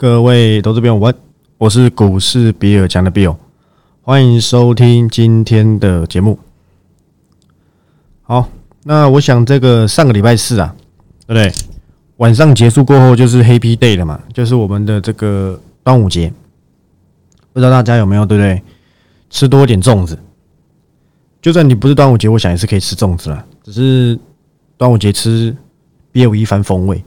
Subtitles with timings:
[0.00, 1.12] 各位投资朋友，我
[1.58, 3.36] 我是股市比尔强的 Bill，
[4.00, 6.38] 欢迎收听今天的节目。
[8.22, 8.48] 好，
[8.82, 10.74] 那我想这个上个礼拜四啊，
[11.26, 11.52] 对不对？
[12.16, 16.32] 晚上结束过后就是 Happy Day 了嘛，就是我们的这个端午节。
[17.52, 18.62] 不知道大家有没有对不对？
[19.28, 20.18] 吃多点粽子，
[21.42, 23.44] 就算你不是端午节，我想也是可以吃粽子了。
[23.62, 24.18] 只是
[24.78, 25.54] 端午节吃
[26.10, 27.04] 别有一番风味。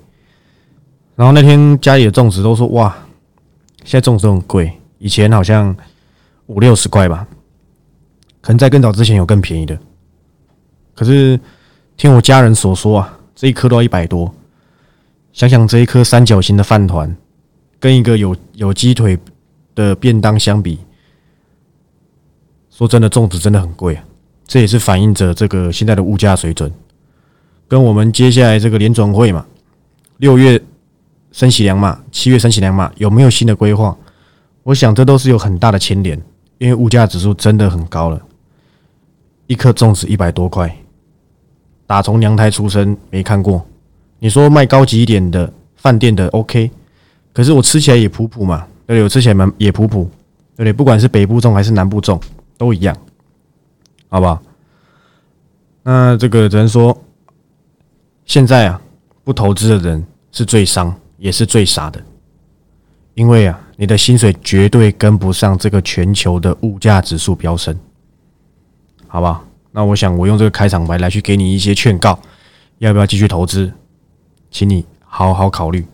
[1.16, 2.96] 然后那天家里的粽子都说哇，
[3.84, 5.76] 现在粽子都很贵，以前好像
[6.48, 7.28] 五六十块吧，
[8.42, 9.78] 可能在更早之前有更便宜的。
[10.96, 11.40] 可是
[11.96, 14.34] 听我家人所说啊，这一颗都要一百多。
[15.34, 17.16] 想想这一颗三角形的饭团，
[17.80, 19.16] 跟一个有有鸡腿
[19.76, 20.80] 的便当相比，
[22.72, 24.04] 说真的，粽子真的很贵啊。
[24.48, 26.72] 这也是反映着这个现在的物价水准，
[27.68, 29.46] 跟我们接下来这个联总会嘛，
[30.18, 30.60] 六月。
[31.34, 33.98] 升息两码，七月升息两码，有没有新的规划？
[34.62, 36.18] 我想这都是有很大的牵连，
[36.60, 38.22] 因为物价指数真的很高了，
[39.48, 40.74] 一颗粽子一百多块，
[41.88, 43.66] 打从娘胎出生没看过。
[44.20, 46.72] 你说卖高级一点的饭店的 OK，
[47.34, 50.04] 可是我吃起来也普普嘛，对我吃起来蛮也普普，
[50.56, 50.72] 对不对？
[50.72, 52.22] 不管是北部粽还是南部粽
[52.58, 52.96] 都一样，
[54.08, 54.40] 好不好？
[55.82, 56.96] 那这个只能说，
[58.24, 58.80] 现在啊，
[59.24, 60.96] 不投资的人是最伤。
[61.24, 62.04] 也是最傻的，
[63.14, 67.74] 因为啊，你的薪水绝对跟不上这个全球的物价指数飙升，
[69.08, 69.42] 好不好？
[69.72, 72.20] 那我想我用这个开场白来去给你一些劝告，
[72.80, 73.72] 要不要继续投资？
[74.52, 75.86] 请你好好考虑。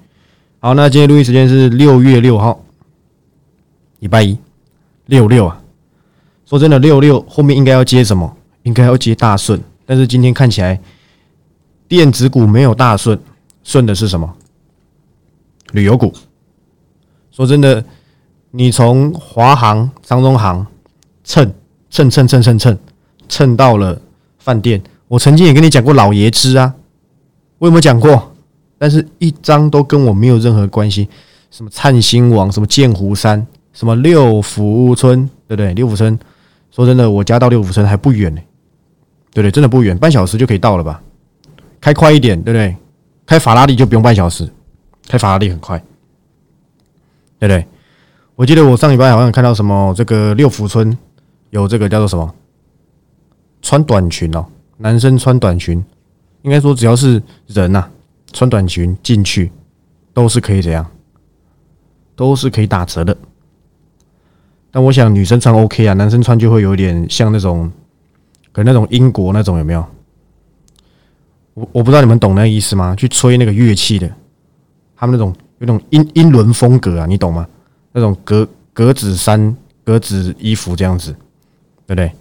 [0.62, 2.60] 好，那今天录音时间是六月六号，
[4.00, 4.36] 礼拜一，
[5.06, 5.62] 六六啊。
[6.48, 8.36] 说真的，六六后面应该要接什么？
[8.64, 10.82] 应该要接大顺，但是今天看起来
[11.88, 13.22] 电子股没有大顺，
[13.64, 14.36] 顺的是什么？
[15.72, 16.14] 旅游股，
[17.32, 17.84] 说真的，
[18.52, 20.66] 你从华航、张中航
[21.24, 21.54] 蹭
[21.90, 22.78] 蹭蹭蹭蹭蹭
[23.28, 24.00] 蹭到了
[24.38, 24.82] 饭店。
[25.08, 26.74] 我曾经也跟你讲过老爷子啊，
[27.58, 28.32] 我有没有讲过？
[28.78, 31.10] 但是一张都跟我没有任何关系。
[31.52, 35.74] 什么灿星王，什么剑湖山，什么六福村，对不对？
[35.74, 36.18] 六福村，
[36.72, 38.42] 说真的，我家到六福村还不远呢，
[39.34, 39.52] 对不对？
[39.52, 41.02] 真的不远，半小时就可以到了吧？
[41.82, 42.76] 开快一点，对不对？
[43.26, 44.48] 开法拉利就不用半小时。
[45.10, 45.78] 开法拉利很快，
[47.40, 47.66] 对不对？
[48.36, 50.98] 我记得我上礼拜好像看到什么，这个六福村
[51.50, 52.34] 有这个叫做什么
[53.62, 54.46] 穿短裙哦，
[54.78, 55.84] 男生穿短裙，
[56.44, 57.90] 应该说只要是人呐，
[58.32, 59.52] 穿短裙进去
[60.14, 60.86] 都是可以这样，
[62.16, 63.18] 都是可以打折的。
[64.72, 67.70] 但我想女生穿 OK 啊，男生穿就会有点像那种，
[68.52, 69.84] 可能那种英国那种有没有？
[71.56, 72.96] 我我不知道你们懂那意思吗？
[72.96, 74.10] 去吹那个乐器的。
[75.00, 77.48] 他们那种有那种英英伦风格啊，你懂吗？
[77.94, 79.56] 那种格格子衫、
[79.86, 81.14] 格子衣服这样子，
[81.88, 82.12] 对不对？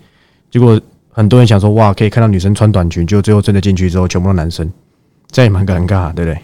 [0.49, 0.81] 结果
[1.11, 4.71] 很多人想说，哇，可以看到女生穿短裙，就最后真的进去之后，全部都男生，
[5.31, 6.41] 这也蛮尴尬，对不对？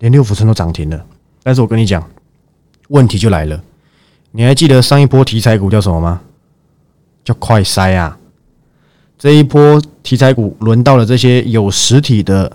[0.00, 1.06] 连六福村都涨停了，
[1.44, 2.04] 但是我跟你讲，
[2.88, 3.62] 问题就来了，
[4.32, 6.20] 你还记得上一波题材股叫什么吗？
[7.24, 8.18] 叫快筛啊！
[9.16, 12.50] 这一波题材股轮到了这些有实体的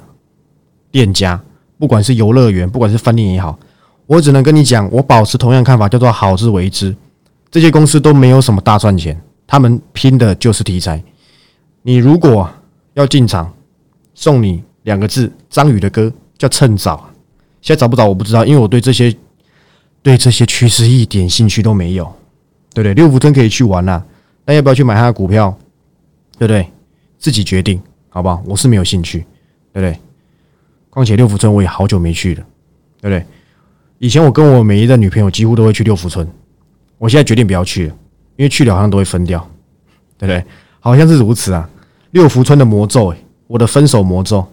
[0.92, 1.42] 店家。
[1.78, 3.58] 不管是游乐园，不管是饭店也好，
[4.06, 6.96] 我只能跟你讲，我保持同样看法，叫做好自为之。
[7.50, 11.02] 这些公司都没有什么大赚钱，他们拼的就是题材。
[11.82, 12.50] 你如果
[12.94, 13.54] 要进场，
[14.14, 17.10] 送你两个字：张宇的歌，叫趁早。
[17.62, 19.16] 现在找不找我不知道，因为我对这些
[20.02, 22.06] 对这些趋势一点兴趣都没有，
[22.74, 22.94] 对不对？
[22.94, 24.04] 六福村可以去玩啦，
[24.44, 25.56] 但要不要去买他的股票，
[26.38, 26.70] 对不对？
[27.18, 28.42] 自己决定，好不好？
[28.46, 29.26] 我是没有兴趣，
[29.74, 30.00] 对不对？
[30.98, 32.44] 况且六福村我也好久没去了，
[33.00, 33.24] 对不对？
[34.00, 36.28] 以前我跟我每一任女朋友几乎都会去六福村，
[36.98, 37.94] 我现在决定不要去了，
[38.36, 39.40] 因为去了好像都会分掉，
[40.18, 40.44] 对不对？
[40.80, 41.70] 好像是如此啊。
[42.10, 44.44] 六福村的魔咒，哎，我的分手魔咒。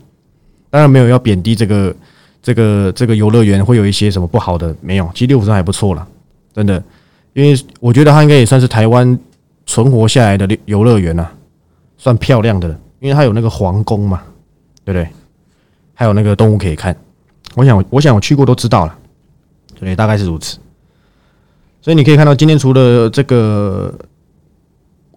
[0.68, 1.96] 当然没有要贬低这个
[2.42, 5.10] 这个这个游乐园会有一些什么不好的，没有。
[5.14, 6.06] 其实六福村还不错了，
[6.52, 6.82] 真的，
[7.32, 9.18] 因为我觉得它应该也算是台湾
[9.64, 11.26] 存活下来的游乐园呐，
[11.96, 12.68] 算漂亮的，
[13.00, 14.22] 因为它有那个皇宫嘛，
[14.84, 15.08] 对不对？
[15.94, 16.96] 还有那个动物可以看，
[17.54, 18.98] 我想，我想我去过都知道了，
[19.78, 20.58] 对，大概是如此。
[21.80, 23.94] 所以你可以看到，今天除了这个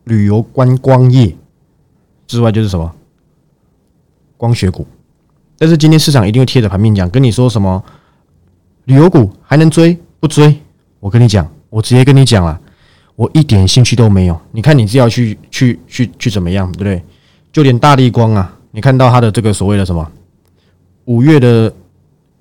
[0.04, 1.36] 旅游观光业
[2.28, 2.94] 之外，就是什么
[4.38, 4.86] 光学股。
[5.58, 7.84] 但是今天市场一定会贴着盘面讲，跟你说什么
[8.86, 10.56] 旅游股还能追不追？
[11.00, 12.60] 我跟你讲，我直接跟你讲了，
[13.16, 14.40] 我一点兴趣都没有。
[14.52, 17.04] 你看你是要去去去去怎么样，对不对？
[17.52, 20.12] 就连大力光啊，你看到它的这个所谓的什么？
[21.08, 21.74] 五月的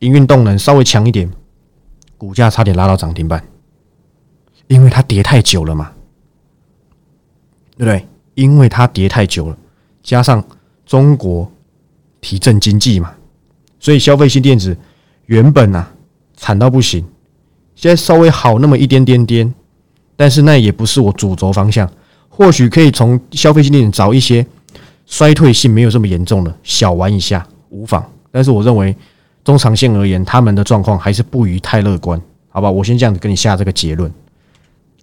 [0.00, 1.30] 营运动能稍微强一点，
[2.18, 3.42] 股价差点拉到涨停板，
[4.66, 5.92] 因为它跌太久了嘛，
[7.76, 8.04] 对不对？
[8.34, 9.56] 因为它跌太久了，
[10.02, 10.44] 加上
[10.84, 11.50] 中国
[12.20, 13.14] 提振经济嘛，
[13.78, 14.76] 所以消费性电子
[15.26, 15.88] 原本啊
[16.36, 17.06] 惨到不行，
[17.76, 19.54] 现在稍微好那么一点点点，
[20.16, 21.88] 但是那也不是我主轴方向，
[22.28, 24.44] 或许可以从消费性电子找一些
[25.06, 28.04] 衰退性没有这么严重的小玩一下无妨，
[28.36, 28.94] 但是我认为。
[29.46, 32.68] 中长线而言，他们的状况还是不宜太乐观，好吧？
[32.68, 34.12] 我先这样子跟你下这个结论，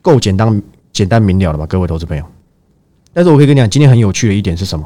[0.01, 2.25] 够简单、简单明了了吧，各位投资朋友。
[3.13, 4.85] 但是我可以跟你讲，今天很有趣的一点是什么？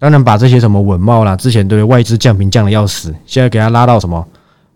[0.00, 4.26] 当然，把这些什么稳茂啦，之前对外资降频降的要死，现在给他拉到什么？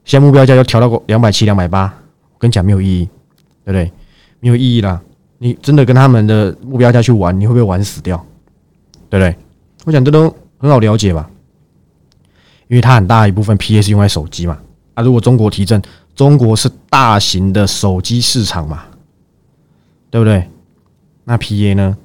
[0.04, 1.92] 现在目标价又调到过两百七、两百八，
[2.34, 3.08] 我跟你讲没有意义，
[3.64, 3.90] 对不对？
[4.38, 5.02] 没有意义啦！
[5.38, 8.16] 你真的跟他们的目标价去玩，你会不会玩死掉？
[9.10, 9.34] 对不对？
[9.86, 11.28] 我想这都很好了解吧。
[12.68, 14.58] 因为它很大一部分 P A 是用在手机嘛，
[14.94, 15.80] 啊，如果中国提振，
[16.14, 18.84] 中国是大型的手机市场嘛，
[20.10, 20.48] 对不对？
[21.24, 21.96] 那 P A 呢，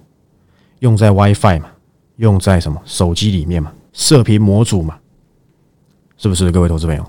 [0.79, 1.69] 用在 WiFi 嘛，
[2.17, 4.97] 用在什么手机里面嘛，射频模组嘛，
[6.17, 6.51] 是不是？
[6.51, 7.05] 各位投资朋友，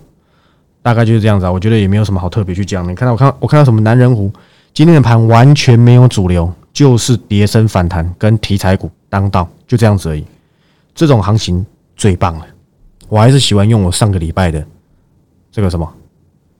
[0.82, 1.52] 大概就是这样子啊。
[1.52, 2.88] 我觉得也没有什么好特别去讲。
[2.88, 4.32] 你看到我看我看到什么男人湖，
[4.74, 10.24] 今天的盘完全没有主流，就是跌升反弹跟题材股当道，就这样子而已。
[10.94, 11.64] 这种行情
[11.96, 12.46] 最棒了。
[13.10, 14.64] 我还是喜欢用我上个礼拜的
[15.50, 15.94] 这个什么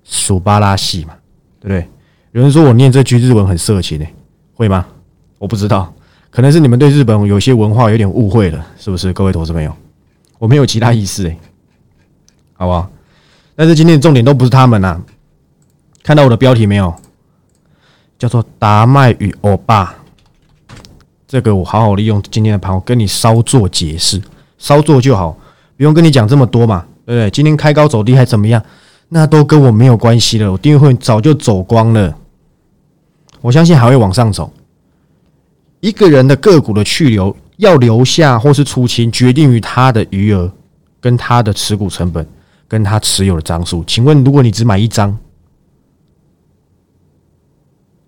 [0.05, 1.14] 鼠巴拉系嘛，
[1.61, 1.88] 对不对？
[2.32, 4.06] 有人说我念这句日文很色情呢，
[4.52, 4.85] 会吗？
[5.38, 5.93] 我不知道，
[6.29, 9.12] 可能是你们对日本有些文化有点误会了，是不是？
[9.12, 9.73] 各位投资朋友，
[10.38, 11.38] 我没有其他意思哎，
[12.55, 12.91] 好不好？
[13.55, 15.00] 但是今天的重点都不是他们呐，
[16.03, 16.93] 看到我的标题没有？
[18.19, 19.94] 叫做达麦与欧巴，
[21.26, 24.20] 这个我好好利用今天的盘，我跟你稍作解释，
[24.58, 25.38] 稍作就好。
[25.81, 27.31] 不用跟你讲这么多嘛，对不对？
[27.31, 28.62] 今天开高走低还怎么样？
[29.09, 30.53] 那都跟我没有关系了。
[30.53, 32.15] 我订阅会早就走光了，
[33.41, 34.53] 我相信还会往上走。
[35.81, 40.53] 一个人的个股的去留要留下或是出清，决定于他的余额、
[41.00, 42.29] 跟他的持股成本、
[42.69, 43.82] 跟他持有的张数。
[43.87, 45.17] 请问，如果你只买一张，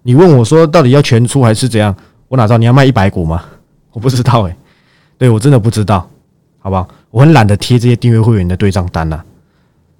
[0.02, 1.96] 你问我说到底要全出还是怎样？
[2.28, 3.42] 我哪知道你要卖一百股吗？
[3.92, 4.54] 我不知道哎，
[5.16, 6.06] 对我真的不知道。
[6.64, 6.86] 好不好？
[7.12, 9.22] 我很懒得贴这些订阅会员的对账单呐，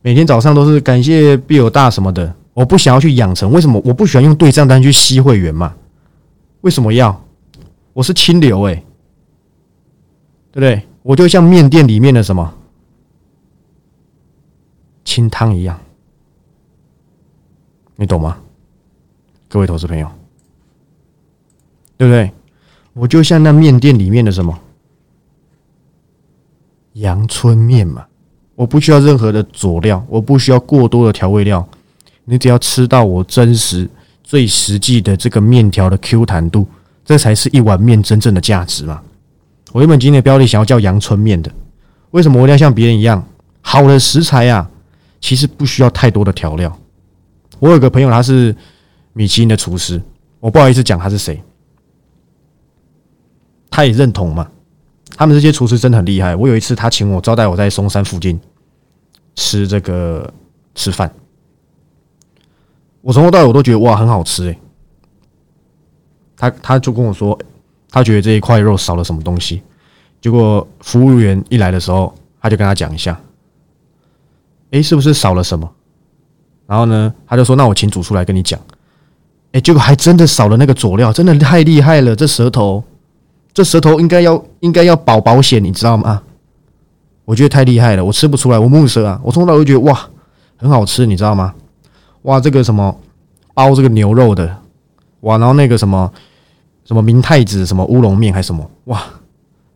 [0.01, 3.53] 每天早上都是感谢必有大什么的，我不想要去养成。
[3.53, 5.75] 为什么我不喜欢用对账单去吸会员嘛？
[6.63, 7.23] 为什么要？
[7.93, 8.75] 我是清流哎，
[10.51, 10.83] 对不对？
[11.03, 12.55] 我就像面店里面的什么
[15.05, 15.79] 清汤一样，
[17.97, 18.39] 你懂吗？
[19.49, 20.11] 各位投资朋友，
[21.99, 22.33] 对不对？
[22.95, 24.59] 我就像那面店里面的什么？
[26.95, 28.05] 阳春面嘛，
[28.55, 31.67] 我不需要任何的佐料，我不需要过多的调味料，
[32.25, 33.89] 你只要吃到我真实、
[34.23, 36.67] 最实际的这个面条的 Q 弹度，
[37.05, 39.01] 这才是一碗面真正的价值嘛。
[39.73, 41.51] 我原本今天的标题想要叫阳春面的，
[42.11, 43.27] 为什么我要像别人一样？
[43.63, 44.69] 好的食材呀，
[45.21, 46.77] 其实不需要太多的调料。
[47.59, 48.55] 我有个朋友他是
[49.13, 50.03] 米其林的厨师，
[50.41, 51.41] 我不好意思讲他是谁，
[53.71, 54.49] 他也认同嘛。
[55.23, 56.35] 他们这些厨师真的很厉害。
[56.35, 58.41] 我有一次，他请我招待我在松山附近
[59.37, 60.29] 吃这个
[60.75, 61.09] 吃饭，
[63.03, 64.59] 我从头到尾我都觉得哇很好吃诶。
[66.37, 67.39] 他他就跟我说，
[67.89, 69.63] 他觉得这一块肉少了什么东西。
[70.21, 73.21] 结果服务员一来的时候，他就跟他讲一下，
[74.73, 75.73] 哎，是不是少了什么？
[76.67, 78.59] 然后呢，他就说，那我请主厨来跟你讲。
[79.53, 82.83] 哎，结果还真的少了那个佐料，真的太厉害了，这舌头。
[83.55, 86.23] 这舌头应该要应该要保保险，你知道吗？
[87.25, 89.21] 我觉得太厉害了，我吃不出来，我木舌啊！
[89.23, 90.09] 我从头就觉得哇，
[90.57, 91.55] 很好吃，你知道吗？
[92.23, 92.99] 哇，这个什么
[93.55, 94.57] 包这个牛肉的，
[95.21, 96.11] 哇，然后那个什么
[96.85, 99.03] 什么明太子什么乌龙面还是什么，哇，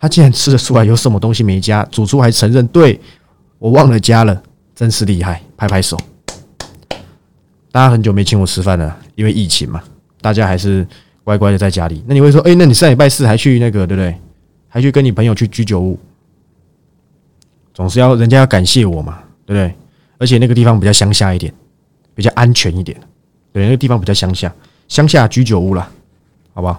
[0.00, 3.00] 他竟然吃得出来有什么东西没加，主厨还承认，对
[3.58, 4.42] 我忘了加了，
[4.74, 5.96] 真是厉害，拍拍手！
[7.70, 9.82] 大家很久没请我吃饭了，因为疫情嘛，
[10.20, 10.86] 大家还是。
[11.26, 14.16] 乖乖的在家里，那你会说，哎，那你上礼拜四还去那个，对不对？
[14.68, 15.98] 还去跟你朋友去居酒屋，
[17.74, 19.74] 总是要人家要感谢我嘛，对不对？
[20.18, 21.52] 而且那个地方比较乡下一点，
[22.14, 22.96] 比较安全一点，
[23.52, 24.54] 对，那个地方比较乡下，
[24.86, 25.90] 乡下居酒屋啦，
[26.54, 26.78] 好不好？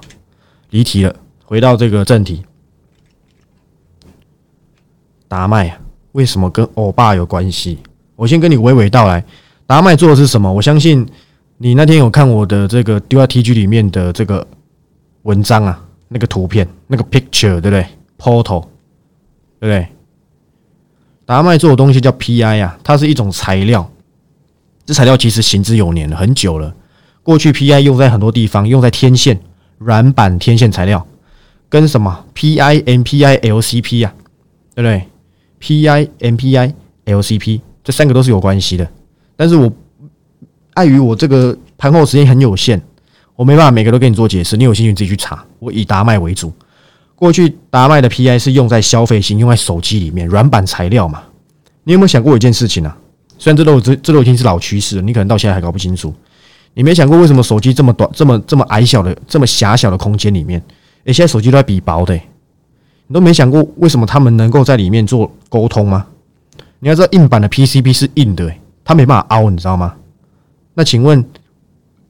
[0.69, 1.13] 离题了，
[1.43, 2.41] 回到这个正题，
[5.27, 5.77] 达麦啊，
[6.13, 7.79] 为什么跟欧巴有关系？
[8.15, 9.21] 我先跟你娓娓道来，
[9.65, 10.53] 达麦做的是什么？
[10.53, 11.05] 我相信。
[11.59, 14.45] 你那天有看我的这个 D R T G 里面的这个
[15.23, 15.83] 文章啊？
[16.09, 17.85] 那个图片，那个 picture，对不对
[18.17, 18.61] ？Portal，
[19.59, 19.87] 对不对？
[21.25, 23.91] 达麦做的东西叫 P I 啊，它是一种材料，
[24.85, 26.73] 这材料其实行之有年了，很久了。
[27.23, 29.37] 过去 PI 用在很多地方，用在天线
[29.79, 31.05] 软板天线材料，
[31.67, 34.13] 跟什么 PI、MPI、LCP 啊，
[34.73, 35.03] 对不对
[35.59, 36.73] ？PI、MPI、
[37.05, 38.87] LCP 这三个都是有关系的。
[39.35, 39.69] 但是我
[40.77, 42.79] 碍于我这个盘后时间很有限，
[43.35, 44.55] 我没办法每个都给你做解释。
[44.55, 45.43] 你有兴趣自己去查。
[45.57, 46.53] 我以达麦为主。
[47.15, 51.23] 过去达麦的 PI 是用在消费型，用在手机里面软板材料嘛？
[51.83, 52.95] 你有没有想过一件事情啊？
[53.39, 56.13] 虽然这都这这都已经是老趋势了，你可能到现在还搞不清楚。
[56.75, 60.61] 你没想过为什么手机这么短、这么这么矮小的、这么狭小的空间里面，
[61.05, 62.13] 诶，现在手机都在比薄的，
[63.07, 66.05] 你都没想过为什么他们能够在里面做沟通吗？
[66.77, 68.53] 你要知道，硬板的 PCB 是硬的，
[68.85, 69.95] 它没办法凹，你知道吗？
[70.77, 71.25] 那请问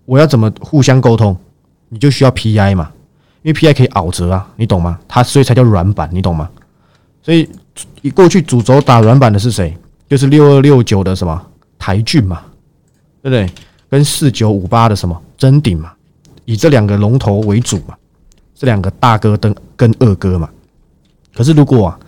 [0.03, 1.37] 我要怎么互相沟通？
[1.87, 2.91] 你就需要 PI 嘛。
[3.43, 4.99] 因为 P I 可以凹折啊，你懂吗？
[5.07, 6.49] 它所以才叫软板，你懂吗？
[7.21, 7.49] 所以
[8.13, 9.77] 过去主轴打软板的是谁？
[10.09, 11.41] 就是六二六九的什么
[11.79, 12.41] 台骏嘛，
[13.21, 13.49] 对不对？
[13.89, 15.93] 跟四九五八的什么真鼎嘛，
[16.43, 17.95] 以这两个龙头为主嘛，
[18.53, 20.49] 这两个大哥跟跟二哥嘛。
[21.33, 21.99] 可是如果啊，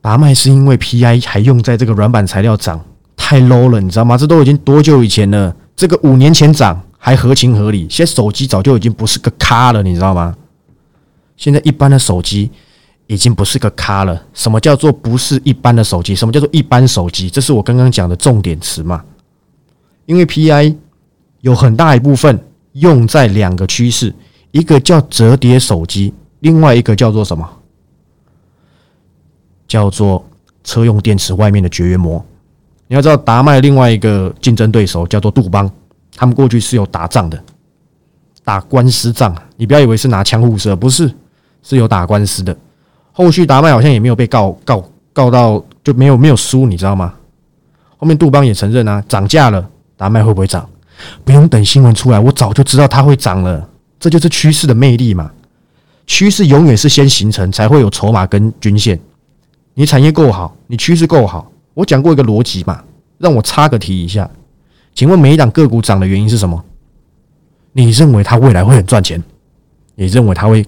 [0.00, 2.84] 达麦是因为 P I 还用在这个软板材料涨
[3.28, 4.16] 太 low 了，你知道吗？
[4.16, 5.52] 这都已经多久以前了？
[5.74, 6.80] 这个五年前涨。
[6.96, 10.36] 还合情合理，现在手机早就已经不是个咖了，你知道吗？
[11.36, 12.50] 现在一般的手机
[13.06, 14.20] 已经不是个咖了。
[14.32, 16.14] 什么叫做不是一般的手机？
[16.16, 17.28] 什么叫做一般手机？
[17.28, 19.04] 这是我刚刚讲的重点词嘛？
[20.06, 20.76] 因为 PI
[21.42, 22.40] 有很大一部分
[22.72, 24.12] 用在两个趋势，
[24.50, 27.48] 一个叫折叠手机，另外一个叫做什么？
[29.68, 30.24] 叫做
[30.64, 32.24] 车用电池外面的绝缘膜。
[32.88, 35.70] 你要知道，达麦另外一个竞争对手叫做杜邦。
[36.14, 37.38] 他们过去是有打仗的，
[38.44, 39.36] 打官司仗。
[39.56, 41.12] 你不要以为是拿枪互射，不是，
[41.62, 42.56] 是有打官司的。
[43.12, 47.12] 后续达麦好像也没有被告告告到就没有没有输，你知道吗？
[47.96, 50.68] 后面杜邦也承认啊，涨价了，达麦会不会涨？
[51.24, 53.68] 不用等新闻出来，我早就知道它会涨了。
[53.98, 55.30] 这就是趋势的魅力嘛。
[56.06, 58.98] 趋势永远是先形成，才会有筹码跟均线。
[59.74, 62.82] 你产业够好，你趋势够好，我讲过一个逻辑嘛，
[63.18, 64.30] 让我插个题一下。
[64.94, 66.64] 请问每一档个股涨的原因是什么？
[67.72, 69.22] 你认为它未来会很赚钱？
[69.94, 70.62] 你认为它会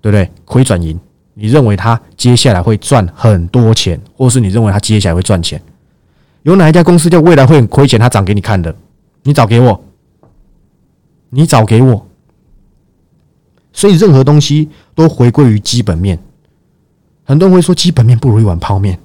[0.00, 0.28] 对不对？
[0.44, 0.98] 亏转盈？
[1.34, 5.62] 你认为它接下来会赚很多钱，或是你认为它接下来会赚钱？
[6.42, 8.00] 有哪一家公司叫未来会很亏钱？
[8.00, 8.74] 它涨给你看的？
[9.22, 9.80] 你找给我，
[11.30, 12.04] 你找给我。
[13.72, 16.18] 所以任何东西都回归于基本面。
[17.22, 18.98] 很多人会说基本面不如一碗泡面，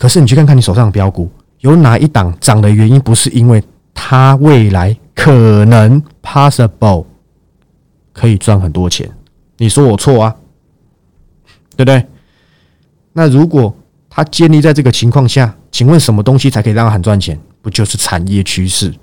[0.00, 1.30] 可是你去看看你手上的标股。
[1.58, 7.04] 有哪一档涨的原因不是因为它未来可能 possible
[8.14, 9.06] 可以赚很多钱？
[9.58, 10.34] 你说我错啊，
[11.76, 12.06] 对不对？
[13.12, 13.76] 那如果
[14.08, 17.38] 它建立在这个情况下，请问什么东西才可以让它很赚钱？
[17.60, 18.94] 不就是产业趋势？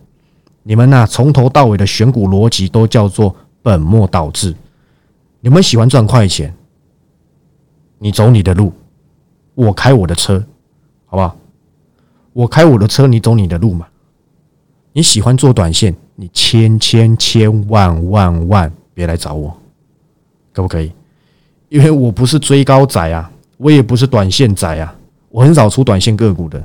[0.64, 4.56] 你们呐，从头到尾的选股逻辑都叫做本末倒置。
[5.42, 6.52] 你们喜欢赚快钱，
[8.00, 8.74] 你走你的路，
[9.54, 10.44] 我开我的车，
[11.08, 11.36] 好不好？
[12.34, 13.88] 我开我的车，你走你的路嘛。
[14.94, 19.56] 你喜欢做短线，你千千千万万万别来找我，
[20.54, 20.92] 可不可以？
[21.70, 24.96] 因为我不是追高仔啊，我也不是短线仔啊，
[25.30, 26.64] 我很少出短线个股的。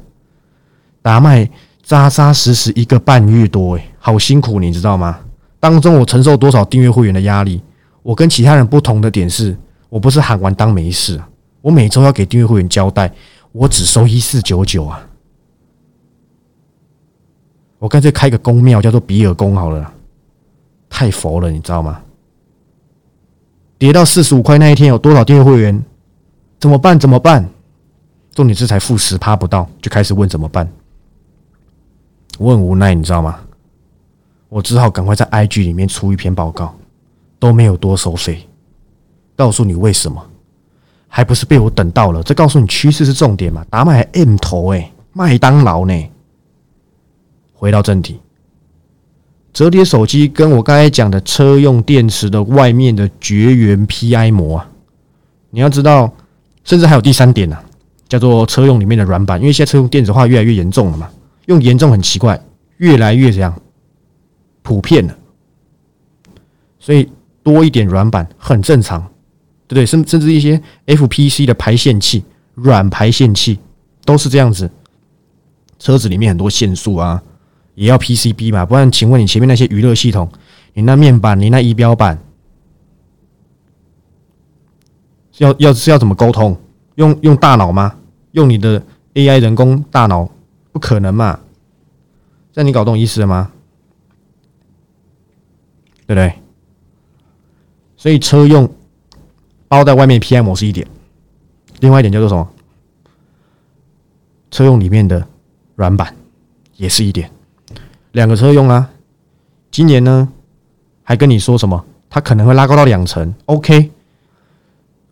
[1.02, 1.48] 达麦
[1.82, 5.18] 扎扎实实一个半月多，诶，好辛苦，你知道吗？
[5.58, 7.60] 当中我承受多少订阅会员的压力？
[8.02, 9.56] 我跟其他人不同的点是，
[9.88, 11.20] 我不是喊完当没事，
[11.60, 13.12] 我每周要给订阅会员交代，
[13.52, 15.06] 我只收一四九九啊。
[17.78, 19.92] 我干脆开个公庙，叫做比尔宫好了，
[20.88, 22.00] 太佛了，你知道吗？
[23.76, 25.84] 跌到四十五块那一天，有多少订阅会员？
[26.60, 26.98] 怎么办？
[26.98, 27.48] 怎么办？
[28.32, 30.70] 重点是才负十趴不到，就开始问怎么办？
[32.38, 33.40] 我很无奈，你知道吗？
[34.48, 36.74] 我只好赶快在 IG 里面出一篇报告，
[37.40, 38.46] 都没有多收费，
[39.34, 40.24] 告诉你为什么，
[41.14, 42.22] 还不是被我等到了？
[42.22, 43.62] 这告诉你趋势是重点嘛？
[43.68, 46.10] 打买 M 头诶，麦当劳呢？
[47.52, 48.18] 回到正题，
[49.52, 54.70] 折叠手机跟我刚才讲的车用电池的外面的绝缘 PI 膜啊，
[55.50, 56.10] 你要知道，
[56.64, 57.58] 甚至还有第三点呢，
[58.08, 61.10] 叫做车用里面的软板，因为现在车用电子化越来越严重了嘛，
[61.44, 62.42] 用严重很奇怪，
[62.78, 63.54] 越来越这样
[64.62, 65.14] 普遍了，
[66.78, 67.06] 所以
[67.42, 69.06] 多一点软板很正常，
[69.74, 69.86] 对？
[69.86, 72.24] 甚甚至一些 FPC 的排线器、
[72.54, 73.58] 软排线器
[74.04, 74.70] 都是这样子，
[75.78, 77.22] 车子里面很多线束啊。
[77.74, 78.66] 也要 PCB 嘛？
[78.66, 80.30] 不然，请问你前面那些娱乐系统，
[80.74, 82.18] 你那面板，你那仪表板，
[85.38, 86.54] 要要是要怎么沟通？
[86.96, 87.96] 用用大脑吗？
[88.32, 88.82] 用你的
[89.14, 90.30] AI 人工大脑？
[90.70, 91.40] 不可能嘛！
[92.52, 93.50] 这样你搞懂意思了吗？
[96.06, 96.34] 对不对？
[97.96, 98.70] 所以车用
[99.72, 100.86] 包在外面 P I 模式一点，
[101.80, 102.46] 另外一点叫做什么？
[104.50, 105.26] 车用里面的
[105.76, 106.14] 软板
[106.76, 107.30] 也是一点，
[108.10, 108.90] 两个车用啊。
[109.70, 110.28] 今年呢，
[111.02, 111.82] 还跟你说什么？
[112.10, 113.90] 它可能会拉高到两成，OK？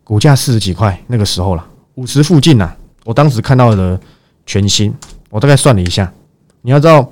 [0.03, 2.71] 股价四十几块那个时候了，五十附近呐。
[3.03, 3.99] 我当时看到的
[4.45, 4.93] 全新，
[5.31, 6.13] 我大概算了一下，
[6.61, 7.11] 你要知道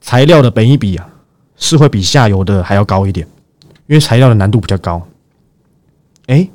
[0.00, 1.08] 材料的本一比啊，
[1.54, 3.24] 是会比下游的还要高一点，
[3.86, 5.00] 因为材料的难度比较高。
[6.26, 6.50] 哎，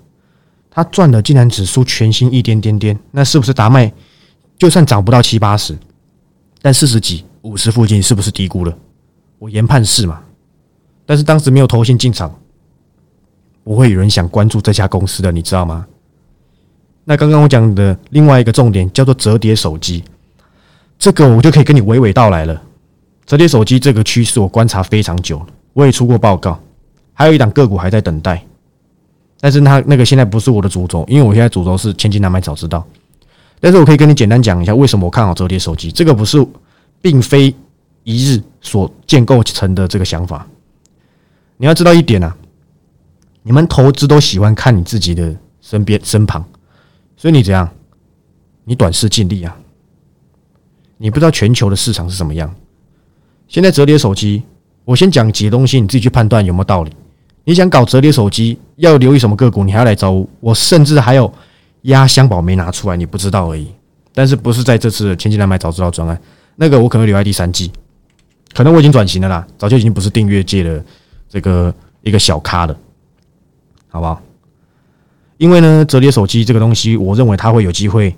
[0.76, 3.94] 他赚的竟然只输全新一点点点，那是不是达麦
[4.58, 5.78] 就算涨不到七八十，
[6.64, 8.76] 但四十几、五十附近是不是低估了？
[9.38, 10.20] 我研判是嘛？
[11.06, 12.34] 但是当时没有投信进场，
[13.64, 15.86] 不会有人想关注这家公司的，你知道吗？
[17.04, 20.04] 那刚刚我讲的另外一个重点叫做折叠手机，
[20.98, 22.60] 这个我就可以跟你娓娓道来了。
[23.28, 26.60] 折叠手机这个趋势我观察非常久了，我也出过报告，
[27.14, 28.44] 还有一档个股还在等待，
[29.44, 32.82] 但是它那个现在不是我的主轴，因为我现在主轴是千金难买早知道。
[33.60, 36.48] 但是我可以跟你简单讲一下，为什么我看好折叠手机，这个不是
[37.02, 37.54] 并非
[38.06, 40.48] 一日所建构成的这个想法。
[41.58, 42.34] 你要知道一点啊，
[43.42, 46.42] 你们投资都喜欢看你自己的身边身旁，
[47.18, 47.70] 所以你怎样？
[48.64, 49.54] 你短视尽力啊！
[50.98, 52.50] 你不知道全球的市场是什么样。
[53.50, 54.42] 现在折叠手机，
[54.86, 56.94] 我先讲几个东西，你自己去判断有没有道理。
[57.44, 59.64] 你想搞折叠手机，要留意什么个股？
[59.64, 61.32] 你还要来找我，我甚至还有
[61.84, 63.68] 压箱宝没拿出来，你不知道而已。
[64.14, 66.20] 但是不是在这次千金难买早知道专案？
[66.56, 67.72] 那个我可能留在第三季，
[68.54, 70.84] 可能我已经转型了啦，早就已经不是订阅界的。
[71.30, 71.74] 这个
[72.04, 72.78] 一个小咖了，
[73.90, 74.22] 好不好？
[75.38, 78.16] 因为呢，折叠手机这个东西，我认为它会有机会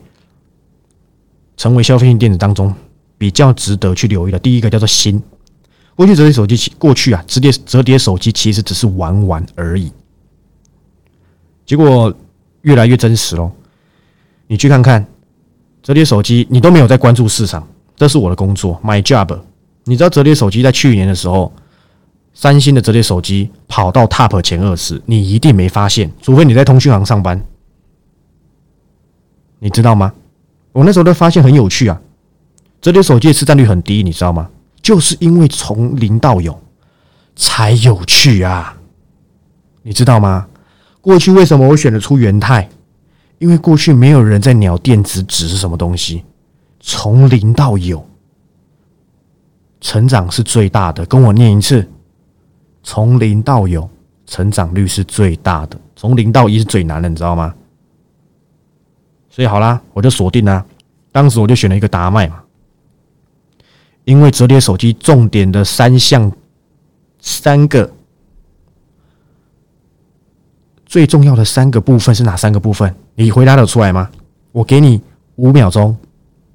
[1.55, 2.75] 成为消费性电子当中
[3.17, 4.37] 比较值得去留意的。
[4.37, 5.23] 第一个叫做新，
[5.95, 9.91] 过去折叠手机，过去啊，折叠折叠手机其实只是玩玩而已，
[11.65, 12.13] 结果
[12.61, 13.51] 越来越真实喽。
[14.47, 15.05] 你去看看
[15.81, 19.39] 折叠手机，你都没有在关注市场，这是我的工作，my job。
[19.85, 21.51] 你知道折叠手机在去年的时候？
[22.37, 27.41] 三星的折叠手机跑到 Top 前二十，你一定没发现，除非你在通讯行上班，
[29.59, 30.11] 你知道吗？
[30.73, 32.01] 我那时候都发现很有趣啊，
[32.81, 34.49] 折叠手机的市占率很低，你知道吗？
[34.85, 36.55] 就是因为从零到有
[37.35, 38.77] 才有趣啊，
[39.81, 40.45] 你知道吗？
[41.01, 42.69] 过去为什么我选得出元泰？
[43.39, 46.23] 因为过去没有人在鸟电子纸是什么东西，
[46.79, 48.07] 从零到有，
[49.81, 51.03] 成长是最大的。
[51.07, 51.89] 跟我念一次。
[52.83, 53.89] 从零到有，
[54.27, 57.55] 成长率是最大的；从零到一是最难的，你知道吗？
[59.31, 60.63] 所以好啦，我就锁定啦。
[61.11, 62.43] 当时我就选了一个达麦嘛，
[64.05, 66.31] 因为折叠手机重点的三项，
[67.19, 67.91] 三个
[70.85, 72.95] 最重要的三个部分是哪三个部分？
[73.15, 74.09] 你回答得出来吗？
[74.51, 75.01] 我给你
[75.35, 75.97] 五秒钟，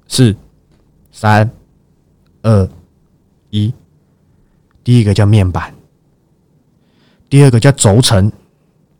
[0.07, 0.35] 四、
[1.11, 1.49] 三、
[2.41, 2.69] 二、
[3.49, 3.73] 一。
[4.83, 5.73] 第一个叫面板。
[7.29, 8.31] 第二个叫轴承，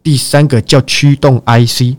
[0.03, 1.97] 第三个叫驱动 IC，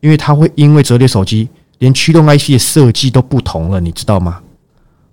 [0.00, 4.42] 因为它会因为折叠手机连驱动 IC 的设计都不同了，你知道吗？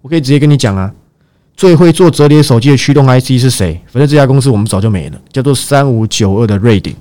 [0.01, 0.93] 我可以直接跟你讲啊，
[1.55, 3.79] 最会做折叠手机的驱动 IC 是谁？
[3.87, 6.95] 反正这家公司我们早就没了，叫做三五九二的瑞鼎。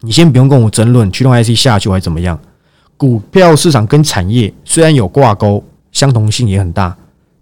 [0.00, 2.38] 你先不用跟我争论驱动 IC 下去还怎么样，
[2.96, 6.96] 股票市场跟产业虽然有挂钩，相同性也很大，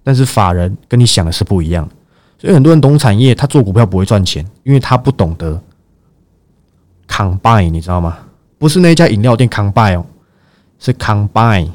[0.05, 1.88] 但是法人跟你想的是不一样。
[2.38, 5.62] 所以很多人懂产业，他做股票不会赚钱，因为他不懂得
[7.09, 8.19] combine，你知道吗？
[8.59, 10.05] 不是那家饮料店 combine 哦，
[10.79, 11.71] 是 combine，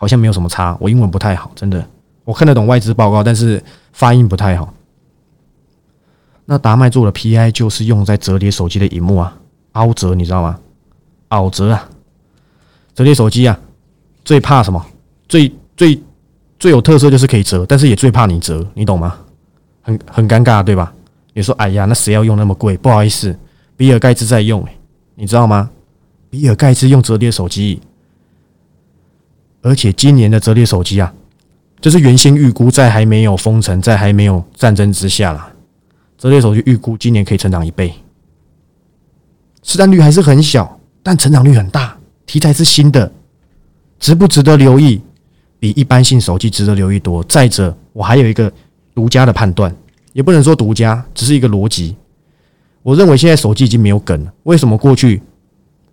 [0.00, 0.74] 好像没有什么差。
[0.80, 1.84] 我英文不太好，真的，
[2.24, 4.72] 我看得懂外资报告，但是发音不太好。
[6.46, 9.36] 那达麦做的 PI 就是用在折叠手机的荧幕啊，
[9.72, 10.58] 凹折，你知道吗？
[11.28, 11.86] 凹折啊，
[12.94, 13.60] 折叠手机啊，
[14.24, 14.82] 最怕什么？
[15.28, 16.02] 最最
[16.58, 19.18] 最有特色就是可以折，但是也最怕你折，你懂吗？
[19.82, 20.90] 很很尴尬，对吧？
[21.34, 23.38] 你说：“哎呀，那谁要用那么贵？”不好意思，
[23.76, 24.66] 比尔盖茨在用，
[25.14, 25.70] 你知道吗？
[26.28, 27.80] 比尔盖茨用折叠手机，
[29.62, 31.12] 而且今年的折叠手机啊，
[31.80, 35.52] 就是原先预估在还没有封城、在还没有战争之下啦，
[36.18, 37.92] 折叠手机预估今年可以成长一倍，
[39.62, 41.96] 市占率还是很小，但成长率很大，
[42.26, 43.12] 题材是新的，
[43.98, 45.00] 值不值得留意？
[45.58, 47.22] 比一般性手机值得留意多。
[47.24, 48.52] 再者，我还有一个。
[48.92, 49.74] 独家的判断
[50.12, 51.96] 也不能说独家，只是一个逻辑。
[52.82, 54.32] 我认为现在手机已经没有梗了。
[54.42, 55.22] 为什么过去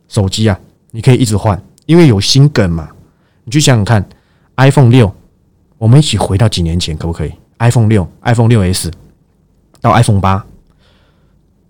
[0.09, 0.59] 手机啊，
[0.91, 2.89] 你可以一直换，因为有新梗嘛？
[3.47, 4.05] 你去想想看
[4.57, 5.09] ，iPhone 六
[5.77, 8.91] 我们一起回到几年前，可不可以？iPhone 六、iPhone 六 S
[9.79, 10.45] 到 iPhone 八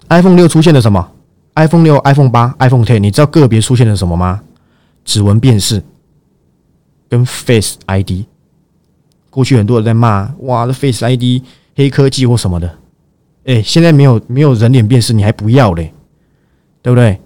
[0.09, 1.11] ，iPhone 六出现了什么
[1.53, 4.41] ？iPhone 六、iPhone 八、iPhone Ten，你知道个别出现了什么吗？
[5.05, 5.83] 指纹辨识
[7.07, 8.25] 跟 Face ID。
[9.29, 11.43] 过去很多人在骂，哇，这 Face ID
[11.75, 12.75] 黑科技或什么的。
[13.45, 15.93] 哎，现在没有没有人脸辨识，你还不要嘞，
[16.81, 17.21] 对不对？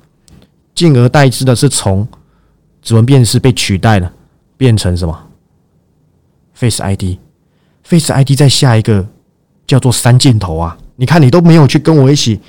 [0.75, 2.05] 进而代之的是从
[2.81, 4.11] 指纹辨识被取代了，
[4.61, 5.27] 变成什么
[6.53, 9.07] ？Face ID，Face ID 在下一个
[9.65, 10.77] 叫做三镜头啊！
[10.97, 12.39] 你看，你都没有去跟我一起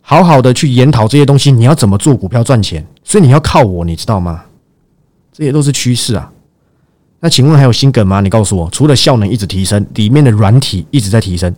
[0.00, 2.82] 好好的去研讨这些东西，你要怎么做股票赚钱？
[3.02, 4.42] 所以你要靠我，你知道吗？
[5.32, 6.32] 这些都是趋势啊！
[7.20, 8.22] 那请问还有心梗吗？
[8.22, 11.54] 你告诉我，除了效能一直提升，里面的软体一直在提升。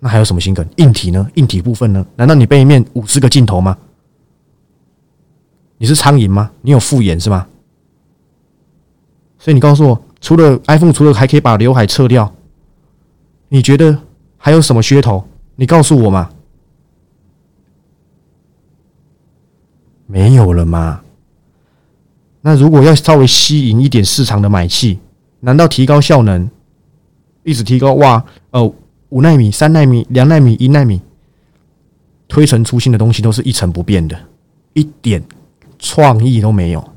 [0.00, 0.68] 那还有什么心梗？
[0.78, 1.30] 硬体呢？
[1.34, 2.04] 硬体部分呢？
[2.16, 3.78] 难道你背面五十个镜头吗？
[5.76, 6.50] 你是苍蝇吗？
[6.62, 7.46] 你有复眼是吗？
[9.38, 12.32] 所以你告诉我，除了 iPhone，除了还可以把刘海撤掉，
[13.48, 13.96] 你觉得
[14.36, 15.26] 还有什么噱头？
[15.56, 16.30] 你告诉我嘛？
[20.06, 21.02] 没有了吗？
[22.40, 24.98] 那如果要稍微吸引一点市场的买气，
[25.40, 26.50] 难道提高效能，
[27.42, 27.94] 一直提高？
[27.94, 28.72] 哇哦！
[29.10, 31.00] 五纳米、三纳米、两纳米、一纳米，
[32.26, 34.18] 推陈出新的东西都是一成不变的，
[34.74, 35.22] 一点
[35.78, 36.92] 创意都没有。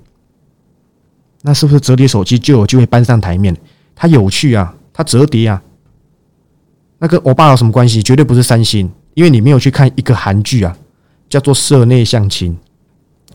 [1.43, 3.55] 那是不是折叠手机就有机会搬上台面？
[3.95, 5.61] 它有趣啊，它折叠啊，
[6.99, 8.01] 那跟欧巴有什么关系？
[8.01, 10.75] 绝对不是三星，因为你没有去看一个韩剧啊，
[11.29, 12.53] 叫做《社内相亲》。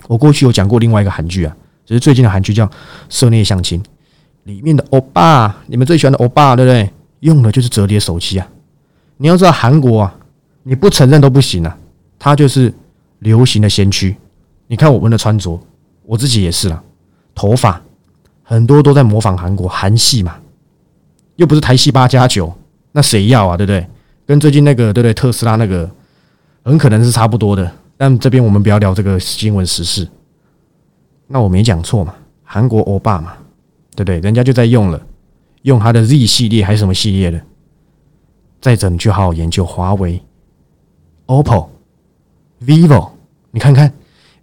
[0.08, 2.66] 我过去有讲过另外一个韩剧啊，只是最近的韩剧叫
[3.08, 3.82] 《社内相亲》，
[4.44, 6.90] 里面的欧巴，你们最喜欢的欧巴，对不对？
[7.20, 8.46] 用的就是折叠手机啊。
[9.16, 10.16] 你要知道，韩国啊，
[10.62, 11.76] 你不承认都不行啊，
[12.18, 12.72] 它就是
[13.20, 14.16] 流行的先驱。
[14.68, 15.58] 你看我们的穿着，
[16.04, 16.82] 我自己也是啦，
[17.34, 17.80] 头发
[18.48, 20.36] 很多都在模仿韩国韩系嘛，
[21.34, 22.52] 又不是台系八加九，
[22.92, 23.56] 那谁要啊？
[23.56, 23.84] 对不对？
[24.24, 25.12] 跟最近那个对不对？
[25.12, 25.90] 特斯拉那个
[26.62, 27.68] 很可能是差不多的。
[27.96, 30.06] 但这边我们不要聊这个新闻时事。
[31.26, 32.14] 那我没讲错嘛？
[32.44, 33.32] 韩国欧巴嘛，
[33.96, 34.20] 对不对？
[34.20, 35.00] 人家就在用了，
[35.62, 37.40] 用他的 Z 系列还是什么系列的？
[38.60, 40.22] 再者，你去好好研究华为、
[41.26, 41.68] OPPO、
[42.64, 43.10] vivo，
[43.50, 43.92] 你看看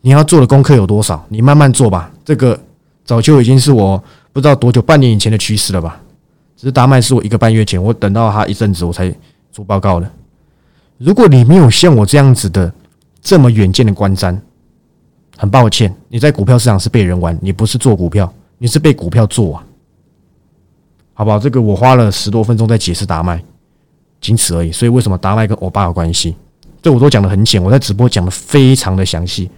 [0.01, 1.25] 你要做的功课有多少？
[1.29, 2.11] 你慢慢做吧。
[2.25, 2.59] 这个
[3.05, 6.01] 早就已经是我不知道多久半年以前的趋势了吧？
[6.55, 9.13] 只是达麦是我一个半月前，我等到他一阵子我才
[9.51, 10.09] 做报告的。
[10.97, 12.71] 如果你没有像我这样子的
[13.21, 14.39] 这么远见的观瞻，
[15.37, 19.63] 很抱歉，你在股票市场是被人玩，你不是做股票，你是被股票做啊，
[21.13, 21.37] 好不好？
[21.37, 23.43] 这个我花了十多分钟在解释达麦。
[24.21, 26.33] 仅此而已，所以为什么达麦跟欧巴有关系？
[26.81, 29.51] 这我都讲的很浅，我在直播讲的非常的详细，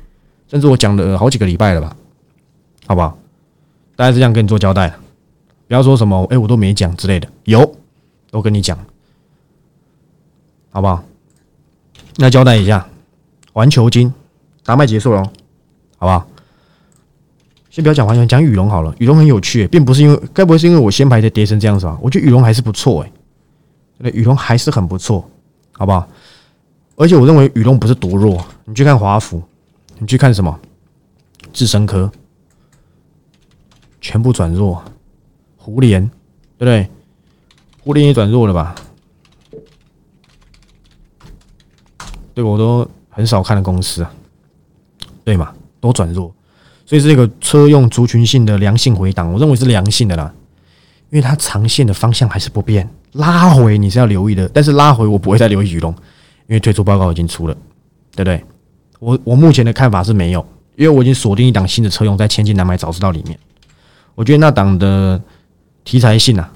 [0.48, 1.96] 甚至我讲了好几个礼拜了吧，
[2.88, 3.16] 好不好？
[3.96, 4.94] 大概是这样跟你做交代，
[5.68, 7.76] 不要说什么哎我都没讲之类的，有
[8.30, 8.78] 都跟你讲，
[10.72, 11.04] 好不好？
[12.18, 12.88] 那交代一下，
[13.54, 14.14] 环球金
[14.64, 15.24] 打麦结束了，
[15.98, 16.28] 好不好？
[17.70, 21.98] 先不要讲环球，讲羽绒好了，羽绒很有趣，并不是因为该不会是因为我先排的跌成这样子吧？
[22.02, 23.12] 我觉得羽绒还是不错哎。
[23.98, 25.30] 那羽绒还是很不错，
[25.72, 26.08] 好不好？
[26.98, 29.42] 而且我认为羽绒不是独弱，你去看华府，
[30.00, 30.58] 你去看什么
[31.52, 32.10] 智深科，
[34.06, 34.84] 全部转弱，
[35.58, 36.00] 胡联
[36.60, 36.88] 对不对？
[37.82, 38.76] 胡联也转弱了吧？
[42.36, 44.14] 对我都很少看的公司啊，
[45.24, 45.52] 对嘛？
[45.80, 46.32] 都转弱，
[46.86, 50.32] 所以这个车用族群性的良性回档，我认为是良性的啦，
[51.10, 52.88] 因为它长线的方向还是不变。
[53.14, 55.92] 拉回你是要留意的，但是拉回我不会再留意羽龙，
[56.48, 57.56] 因为退出报告已经出了，
[58.16, 58.46] 对不对？
[59.00, 63.40] 我我目前的看法是没有，因为我已经锁定一档新的车用在千金难买早知道里面，
[64.16, 65.22] 我觉得那档的
[65.84, 66.52] 题材性啊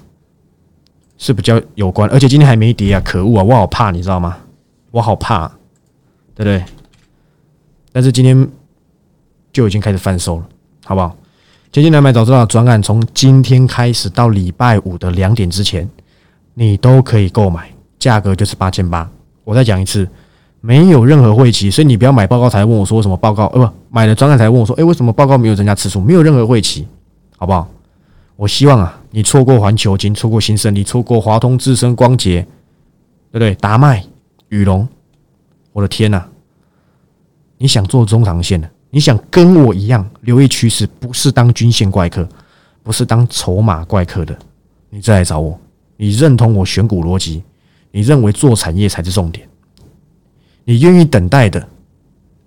[1.16, 4.36] 是比较有关，而且今天还没跌啊，可恶啊，我好怕，你知道吗？
[4.90, 5.46] 我好怕，
[6.34, 6.64] 对不对？
[7.92, 8.48] 但是今天
[9.52, 10.48] 就已经开始贩售了，
[10.84, 11.16] 好不好？
[11.70, 15.88] 千金难买早知道转案从今天开始到礼拜五的两点之前。
[16.54, 19.08] 你都可以购买，价格就是八千八。
[19.44, 20.06] 我再讲一次，
[20.60, 26.00] 没有任何会期，所以你不要买报告才问我说什么报告，呃，不买了专案才问我说，哎，为什么报告没有增加次数？
[26.00, 26.86] 没有任何会期，
[27.40, 27.66] 好不好？
[28.36, 32.42] 我希望啊，你错过环球金，错过新胜利，错过华通、智深、光洁，
[33.32, 33.54] 对不对？
[33.54, 34.04] 达麦、
[34.50, 34.86] 宇龙，
[35.72, 36.22] 我的天呐！
[37.56, 42.28] 你想做中长线的，你想跟我一样留意趋势，不是当均线怪客，
[42.82, 44.38] 不是当筹码怪客的，
[44.90, 45.58] 你再来找我。
[45.96, 47.42] 你认同我选股逻辑，
[47.90, 49.48] 你认为做产业才是重点，
[50.64, 51.66] 你愿意等待的，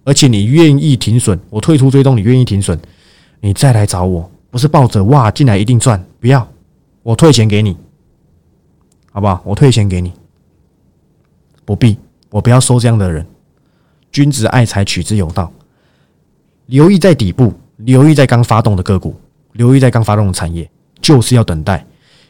[0.04, 2.78] 而且你愿意停损，我退出追踪，你愿意停损，
[3.42, 6.48] 你再来找我，不是抱着哇进来一定赚，不要，
[7.02, 7.76] 我退钱给你，
[9.12, 9.42] 好不好？
[9.44, 10.14] 我退钱给你，
[11.66, 11.98] 不必，
[12.30, 13.26] 我不要收这样的人。
[14.12, 15.52] 君子爱财，取之有道。
[16.68, 19.20] 留意在底部，留意在刚发动的个股，
[19.54, 20.70] 留意在刚发动的产业，
[21.02, 21.84] 就是要等待，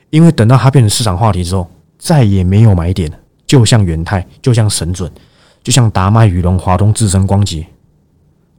[0.09, 3.19] 因为等到它变成市场话题之后，再也没有买点了。
[3.45, 5.11] 就像元泰，就像神准，
[5.61, 7.67] 就像达麦、宇龙、华东、智深、光捷，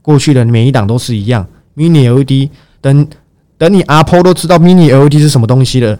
[0.03, 1.47] 过去的每一档都是一样。
[1.75, 3.07] Mini LED，等
[3.57, 5.97] 等，你阿婆都知道 Mini LED 是什么东西了，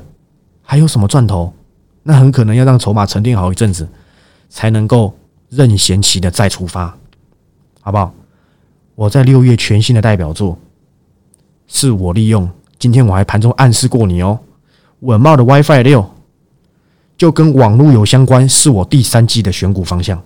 [0.62, 1.54] 还有什么赚头？
[2.04, 3.88] 那很可能要让筹码沉淀好一阵子，
[4.50, 5.18] 才能够
[5.50, 6.96] 任贤齐的再出发，
[7.82, 8.14] 好不好？
[8.96, 10.58] 我在六月全新的代表作，
[11.68, 14.40] 是我利用今天我还盘中暗示过你哦，
[15.00, 16.10] 稳茂的 WiFi 六
[17.18, 20.22] 就跟网络有相关，是我第三季的选股方向。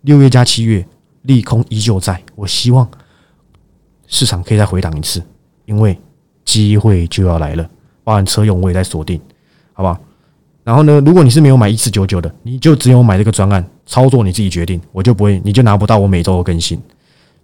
[0.00, 0.86] 六月加七月
[1.22, 2.88] 利空依旧在，我希望
[4.06, 5.22] 市场可以再回档一次，
[5.66, 5.96] 因为
[6.44, 7.68] 机会就要来了。
[8.04, 9.20] 包含车用我也在锁定，
[9.72, 9.98] 好不好？
[10.64, 16.80] 然后呢，如果你是没有买一四九九的，你就只有买这个专案操作，你自己决定，我就不会，你就拿不到我每周的更新。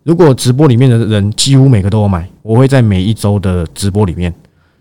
[0.04, 4.32] 如果直播里面的人几乎每个都有买，我会在每一周的直播里面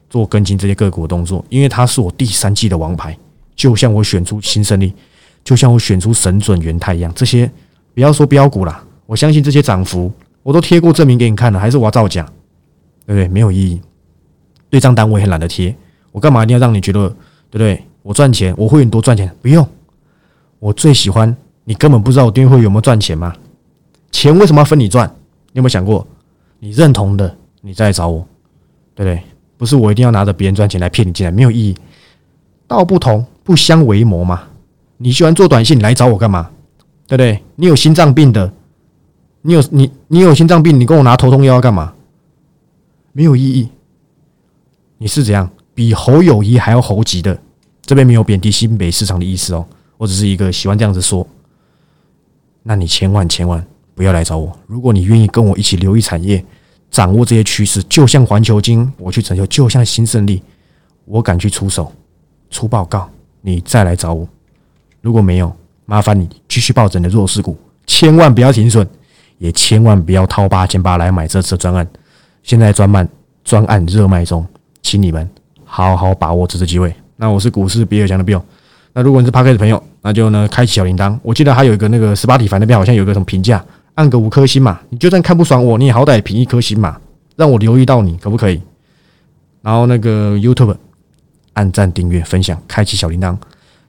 [0.10, 3.18] 做跟进这些个股的动作，因为它是我第三季的王牌，
[3.56, 4.94] 就像我选出新胜利，
[5.44, 7.12] 就像我选出神准元泰一样。
[7.16, 7.50] 这些
[7.94, 10.12] 不要说标股啦，我相信这些涨幅
[10.44, 12.24] 我都贴过证明给你看了，还是我要造假，
[13.06, 13.28] 对不对？
[13.28, 13.82] 没有意义。
[14.70, 15.76] 对账单我也很懒得贴，
[16.12, 17.08] 我干嘛一定要让你觉得
[17.50, 17.84] 对不对？
[18.04, 19.68] 我赚钱，我会很多赚钱，不用。
[20.60, 23.36] 我最喜欢你根本不知道我订阅会有没有赚钱吗？
[24.12, 25.08] 钱为什么要分你赚？
[25.52, 26.06] 你有没有想过，
[26.60, 28.26] 你认同的，你再来找我，
[28.96, 29.22] 对不对？
[29.58, 31.76] 不是我一定要拿着别人赚钱来骗你进来，没有意义。
[32.68, 34.44] 道不同不相为谋嘛。
[34.98, 36.50] 你喜欢做短信，你来找我干嘛？
[37.08, 37.44] 对不对？
[37.56, 38.52] 你有心脏病的，
[39.42, 41.94] 你有你你有心脏病，你跟我拿头痛药要干嘛？
[43.14, 43.70] 没有意义。
[44.98, 47.40] 你是怎样比侯友谊还要猴急的？
[47.86, 49.66] 这边没有贬低新北市场的意思哦，
[49.98, 51.26] 我只是一个喜欢这样子说。
[52.64, 53.66] 那你千万千万。
[53.98, 54.56] 不要来找我。
[54.68, 56.46] 如果你愿意跟我一起留意产业，
[56.92, 60.40] 掌握这些趋势，就像环球金，我去拯救；就像新胜利，
[61.06, 61.92] 我敢去出手、
[62.52, 63.10] 出报告，
[63.42, 64.30] 你再来找我。
[65.02, 65.52] 如果没有，
[65.88, 67.58] 麻烦你继续抱着你的弱势股，
[67.88, 68.88] 千万不要停损，
[69.40, 71.88] 也千万不要掏八千八来买这次专案。
[72.44, 73.10] 现在专案
[73.44, 74.46] 专案热卖中，
[74.88, 75.30] 请你们
[75.66, 76.96] 好好把握这次机会。
[77.18, 78.42] 那我是股市比尔强的 Bill。
[78.94, 81.20] 那如果你是 p a r k 的朋友，那就呢开启小铃铛。
[81.22, 83.62] 我记得还有一个那个十八体凡那边好像有个什么评价。
[83.96, 86.98] 按个五颗星嘛，你就算看不爽我，你也好歹评一颗星嘛，
[87.36, 88.62] 让我留意到你，可不可以？
[89.62, 90.74] 然后那个 YouTube
[91.52, 93.36] 按赞、订阅、分享、开启小铃铛，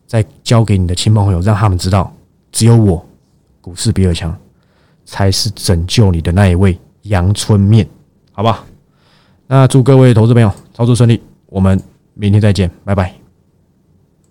[0.05, 2.13] 再交给你的亲朋好友，让他们知道，
[2.51, 3.07] 只有我
[3.61, 4.37] 股市比尔强
[5.05, 7.87] 才是拯救你的那一位阳春面，
[8.33, 8.65] 好吧？
[9.47, 11.77] 那祝各位投资朋友操作顺利，我们
[12.15, 13.28] 明天再见，拜拜。